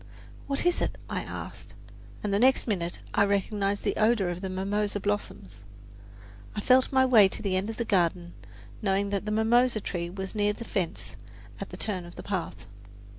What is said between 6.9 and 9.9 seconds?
my way to the end of the garden, knowing that the mimosa